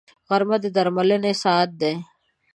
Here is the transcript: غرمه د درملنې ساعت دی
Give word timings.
غرمه 0.27 0.57
د 0.63 0.65
درملنې 0.75 1.33
ساعت 1.43 1.69
دی 1.81 1.93